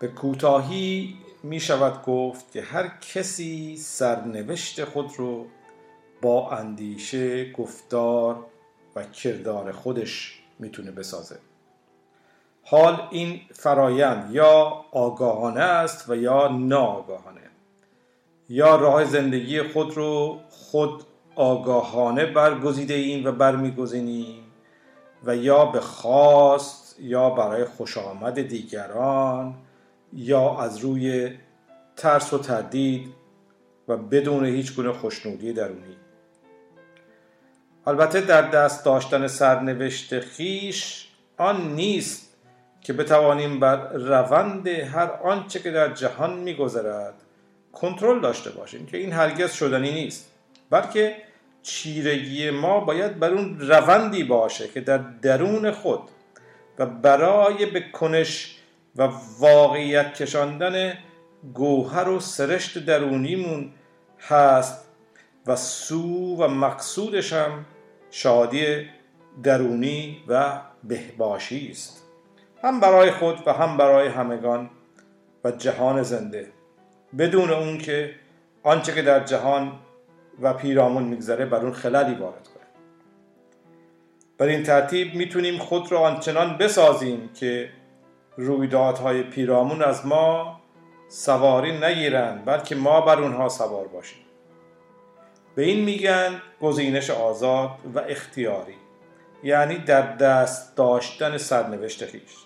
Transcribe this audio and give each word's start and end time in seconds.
به 0.00 0.08
کوتاهی 0.08 1.16
می 1.42 1.60
شود 1.60 2.02
گفت 2.02 2.52
که 2.52 2.62
هر 2.62 2.88
کسی 2.88 3.76
سرنوشت 3.76 4.84
خود 4.84 5.10
رو 5.16 5.46
با 6.22 6.50
اندیشه 6.50 7.52
گفتار 7.52 8.44
و 8.96 9.02
کردار 9.02 9.72
خودش 9.72 10.42
می‌تونه 10.58 10.90
بسازه. 10.90 11.38
حال 12.62 13.08
این 13.10 13.40
فرایند 13.52 14.34
یا 14.34 14.84
آگاهانه 14.92 15.60
است 15.60 16.10
و 16.10 16.16
یا 16.16 16.48
ناآگاهانه. 16.48 17.40
یا 18.48 18.76
راه 18.76 19.04
زندگی 19.04 19.62
خود 19.62 19.96
رو 19.96 20.38
خود 20.50 21.02
آگاهانه 21.34 22.26
برگزیده 22.26 22.94
ایم 22.94 23.26
و 23.26 23.32
برمیگزینیم 23.32 24.42
و 25.24 25.36
یا 25.36 25.64
به 25.64 25.80
خواست 25.80 26.96
یا 27.00 27.30
برای 27.30 27.64
خوش 27.64 27.98
آمد 27.98 28.42
دیگران 28.42 29.54
یا 30.12 30.58
از 30.58 30.78
روی 30.78 31.32
ترس 31.96 32.32
و 32.32 32.38
تردید 32.38 33.14
و 33.88 33.96
بدون 33.96 34.44
هیچ 34.44 34.74
گونه 34.74 34.92
خوشنودی 34.92 35.52
درونی. 35.52 35.96
البته 37.86 38.20
در 38.20 38.42
دست 38.42 38.84
داشتن 38.84 39.26
سرنوشت 39.26 40.20
خیش 40.20 41.08
آن 41.36 41.74
نیست 41.74 42.36
که 42.80 42.92
بتوانیم 42.92 43.60
بر 43.60 43.92
روند 43.92 44.68
هر 44.68 45.10
آنچه 45.22 45.60
که 45.60 45.70
در 45.70 45.92
جهان 45.92 46.38
میگذرد 46.38 47.14
کنترل 47.72 48.20
داشته 48.20 48.50
باشیم 48.50 48.86
که 48.86 48.96
این 48.96 49.12
هرگز 49.12 49.52
شدنی 49.52 49.92
نیست 49.92 50.30
بلکه 50.70 51.16
چیرگی 51.62 52.50
ما 52.50 52.80
باید 52.80 53.18
بر 53.18 53.30
اون 53.30 53.60
روندی 53.60 54.24
باشه 54.24 54.68
که 54.68 54.80
در 54.80 54.98
درون 54.98 55.70
خود 55.70 56.00
و 56.78 56.86
برای 56.86 57.66
به 57.66 57.80
کنش 57.80 58.57
و 58.98 59.08
واقعیت 59.38 60.14
کشاندن 60.14 60.92
گوهر 61.54 62.08
و 62.08 62.20
سرشت 62.20 62.78
درونیمون 62.78 63.70
هست 64.20 64.88
و 65.46 65.56
سو 65.56 66.36
و 66.36 66.48
مقصودش 66.48 67.32
هم 67.32 67.64
شادی 68.10 68.86
درونی 69.42 70.24
و 70.28 70.60
بهباشی 70.84 71.68
است. 71.70 72.02
هم 72.64 72.80
برای 72.80 73.10
خود 73.10 73.38
و 73.46 73.52
هم 73.52 73.76
برای 73.76 74.08
همگان 74.08 74.70
و 75.44 75.50
جهان 75.50 76.02
زنده. 76.02 76.46
بدون 77.18 77.50
اون 77.50 77.78
که 77.78 78.14
آنچه 78.62 78.94
که 78.94 79.02
در 79.02 79.24
جهان 79.24 79.72
و 80.42 80.52
پیرامون 80.52 81.02
میگذره 81.02 81.46
بر 81.46 81.58
اون 81.58 81.72
خللی 81.72 82.14
وارد 82.14 82.48
کنه. 82.48 82.64
بر 84.38 84.46
این 84.46 84.62
ترتیب 84.62 85.14
می‌تونیم 85.14 85.58
خود 85.58 85.92
را 85.92 86.00
آنچنان 86.00 86.58
بسازیم 86.58 87.30
که 87.34 87.70
رویدادهای 88.38 89.22
پیرامون 89.22 89.82
از 89.82 90.06
ما 90.06 90.60
سواری 91.08 91.78
نگیرند 91.78 92.44
بلکه 92.44 92.74
ما 92.74 93.00
بر 93.00 93.20
اونها 93.20 93.48
سوار 93.48 93.88
باشیم. 93.88 94.24
به 95.54 95.62
این 95.62 95.84
میگن 95.84 96.42
گزینش 96.60 97.10
آزاد 97.10 97.70
و 97.94 97.98
اختیاری 97.98 98.74
یعنی 99.42 99.78
در 99.78 100.16
دست 100.16 100.76
داشتن 100.76 101.38
سرنوشت 101.38 102.06
خیش. 102.06 102.36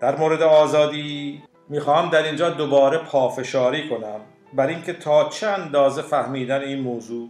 در 0.00 0.16
مورد 0.16 0.42
آزادی 0.42 1.42
می‌خواهم 1.68 2.10
در 2.10 2.22
اینجا 2.22 2.50
دوباره 2.50 2.98
پافشاری 2.98 3.88
کنم 3.88 4.20
بر 4.54 4.66
اینکه 4.66 4.92
تا 4.92 5.28
چه 5.28 5.46
اندازه 5.46 6.02
فهمیدن 6.02 6.60
این 6.60 6.80
موضوع 6.80 7.28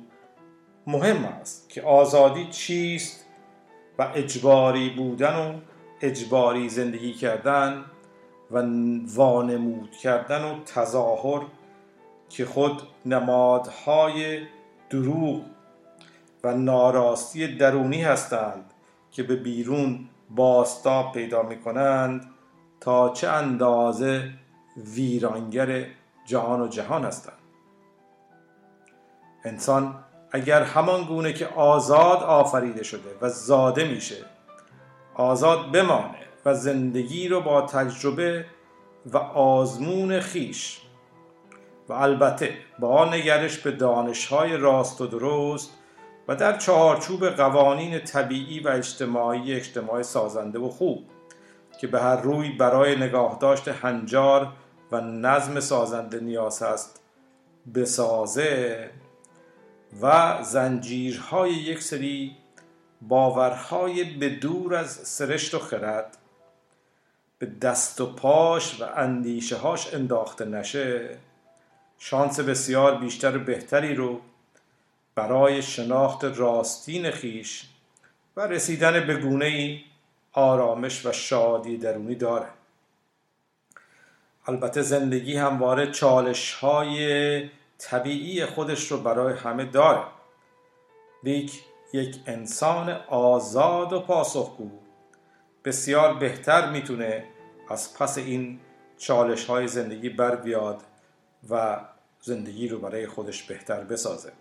مهم 0.87 1.25
است 1.25 1.69
که 1.69 1.83
آزادی 1.83 2.47
چیست 2.51 3.27
و 3.99 4.11
اجباری 4.15 4.91
بودن 4.91 5.37
و 5.37 5.72
اجباری 6.03 6.69
زندگی 6.69 7.13
کردن 7.13 7.85
و 8.51 8.63
وانمود 9.15 9.91
کردن 9.91 10.45
و 10.45 10.65
تظاهر 10.65 11.43
که 12.29 12.45
خود 12.45 12.83
نمادهای 13.07 14.41
دروغ 14.91 15.43
و 16.45 16.55
ناراستی 16.55 17.57
درونی 17.57 18.03
هستند 18.03 18.65
که 19.11 19.23
به 19.23 19.37
بیرون 19.37 20.09
باستاب 20.31 21.13
پیدا 21.13 21.43
می 21.43 21.61
کنند 21.61 22.31
تا 22.81 23.09
چه 23.09 23.29
اندازه 23.29 24.31
ویرانگر 24.77 25.87
جهان 26.27 26.61
و 26.61 26.69
جهان 26.69 27.05
هستند. 27.05 27.39
انسان 29.45 29.95
اگر 30.31 30.63
همان 30.63 31.05
گونه 31.05 31.33
که 31.33 31.47
آزاد 31.47 32.23
آفریده 32.23 32.83
شده 32.83 33.17
و 33.21 33.29
زاده 33.29 33.89
میشه 33.89 34.17
آزاد 35.15 35.73
بمانه 35.73 36.19
و 36.45 36.55
زندگی 36.55 37.29
رو 37.29 37.41
با 37.41 37.63
تجربه 37.63 38.47
و 39.07 39.17
آزمون 39.19 40.21
خیش. 40.21 40.81
و 41.89 41.93
البته 41.93 42.55
با 42.79 43.05
نگرش 43.05 43.59
به 43.59 43.71
دانشهای 43.71 44.57
راست 44.57 45.01
و 45.01 45.07
درست 45.07 45.71
و 46.29 46.37
در 46.37 46.59
چهارچوب 46.59 47.29
قوانین 47.29 47.99
طبیعی 47.99 48.61
و 48.61 48.69
اجتماعی 48.69 49.55
اجتماع 49.55 50.03
سازنده 50.03 50.59
و 50.59 50.69
خوب 50.69 51.05
که 51.81 51.87
به 51.87 52.01
هر 52.01 52.17
روی 52.17 52.51
برای 52.51 52.97
نگاه 52.97 53.39
داشت 53.41 53.69
هنجار 53.69 54.53
و 54.93 55.01
نظم 55.01 55.61
سازنده 55.61 56.21
نیاز 56.21 56.63
است 56.63 57.03
بسازه 57.75 58.91
و 60.03 60.39
زنجیرهای 60.43 61.53
یک 61.53 61.83
سری 61.83 62.37
باورهای 63.09 64.05
به 64.05 64.29
دور 64.29 64.75
از 64.75 64.91
سرشت 64.91 65.55
و 65.55 65.59
خرد 65.59 66.19
به 67.39 67.47
دست 67.47 68.01
و 68.01 68.07
پاش 68.07 68.81
و 68.81 68.85
اندیشه 68.97 69.57
هاش 69.57 69.95
انداخته 69.95 70.45
نشه 70.45 71.19
شانس 71.99 72.41
بسیار 72.41 72.99
بیشتر 72.99 73.37
و 73.37 73.41
بهتری 73.41 73.95
رو 73.95 74.21
برای 75.15 75.63
شناخت 75.63 76.25
راستین 76.25 77.11
خیش 77.11 77.69
و 78.37 78.41
رسیدن 78.41 79.07
به 79.07 79.17
گونه 79.17 79.45
ای 79.45 79.81
آرامش 80.33 81.07
و 81.07 81.13
شادی 81.13 81.77
درونی 81.77 82.15
داره. 82.15 82.47
البته 84.47 84.83
زندگی 84.83 85.37
همواره 85.37 85.91
چالش 85.91 86.55
های 86.55 87.51
طبیعی 87.79 88.47
خودش 88.47 88.93
رو 88.93 88.99
برای 88.99 89.35
همه 89.35 89.65
داره. 89.65 90.05
لیک 91.25 91.63
یک 91.93 92.21
انسان 92.27 92.91
آزاد 93.09 93.93
و 93.93 94.01
پاسخگو. 94.01 94.71
بسیار 95.65 96.15
بهتر 96.15 96.71
می‌تونه 96.71 97.25
از 97.69 97.95
پس 97.95 98.19
این 98.19 98.61
چالش 98.99 99.45
های 99.45 99.69
زندگی 99.69 100.09
بر 100.09 100.37
بیاد 100.37 100.83
و 101.51 101.81
زندگی 102.21 102.69
رو 102.69 102.79
برای 102.79 103.07
خودش 103.07 103.43
بهتر 103.43 103.85
بسازه. 103.85 104.33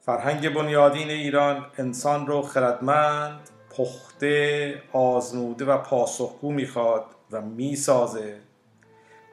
فرهنگ 0.00 0.54
بنیادین 0.54 1.10
ایران 1.10 1.66
انسان 1.78 2.26
رو 2.26 2.42
خردمند 2.42 3.50
پخته 3.76 4.82
آزموده 4.92 5.64
و 5.64 5.78
پاسخگو 5.78 6.52
می‌خواد 6.52 7.04
و 7.30 7.40
می‌سازه. 7.40 8.40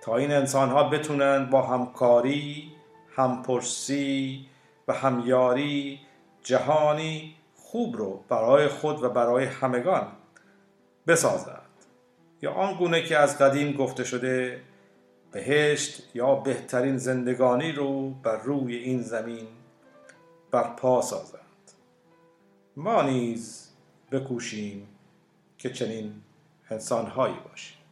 تا 0.01 0.17
این 0.17 0.31
انسان 0.31 0.69
ها 0.69 0.83
بتونن 0.83 1.49
با 1.49 1.61
همکاری 1.61 2.71
همپرسی 3.15 4.45
و 4.87 4.93
همیاری 4.93 5.99
جهانی 6.43 7.35
خوب 7.55 7.97
رو 7.97 8.23
برای 8.29 8.67
خود 8.67 9.03
و 9.03 9.09
برای 9.09 9.45
همگان 9.45 10.07
بسازند 11.07 11.59
یا 12.41 12.51
آنگونه 12.51 13.03
که 13.03 13.17
از 13.17 13.37
قدیم 13.37 13.71
گفته 13.71 14.03
شده 14.03 14.61
بهشت 15.31 16.15
یا 16.15 16.35
بهترین 16.35 16.97
زندگانی 16.97 17.71
رو 17.71 18.09
بر 18.09 18.37
روی 18.37 18.75
این 18.75 19.01
زمین 19.01 19.47
برپا 20.51 21.01
سازند 21.01 21.39
ما 22.75 23.01
نیز 23.01 23.69
بکوشیم 24.11 24.87
که 25.57 25.69
چنین 25.69 26.13
انسانهایی 26.69 27.35
باشیم. 27.49 27.82